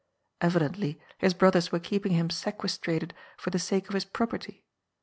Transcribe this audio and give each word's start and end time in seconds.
Evidently 0.41 0.99
his 1.19 1.35
brothers 1.35 1.71
were 1.71 1.77
keeping 1.79 2.13
him 2.13 2.31
sequestrated 2.31 3.13
for 3.37 3.51
the 3.51 3.59
sake 3.59 3.87
of 3.87 3.93
his 3.93 4.03
property. 4.05 4.65